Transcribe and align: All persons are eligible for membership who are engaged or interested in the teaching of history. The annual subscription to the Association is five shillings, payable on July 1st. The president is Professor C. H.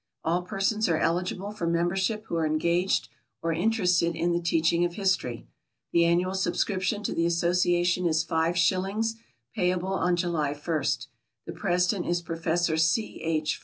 All 0.23 0.41
persons 0.41 0.89
are 0.89 0.97
eligible 0.97 1.51
for 1.51 1.67
membership 1.67 2.25
who 2.25 2.35
are 2.37 2.45
engaged 2.47 3.07
or 3.43 3.53
interested 3.53 4.15
in 4.15 4.31
the 4.31 4.41
teaching 4.41 4.83
of 4.83 4.95
history. 4.95 5.45
The 5.91 6.05
annual 6.05 6.33
subscription 6.33 7.03
to 7.03 7.13
the 7.13 7.27
Association 7.27 8.07
is 8.07 8.23
five 8.23 8.57
shillings, 8.57 9.17
payable 9.53 9.93
on 9.93 10.15
July 10.15 10.55
1st. 10.55 11.05
The 11.45 11.53
president 11.53 12.07
is 12.07 12.23
Professor 12.23 12.77
C. 12.77 13.21
H. 13.21 13.59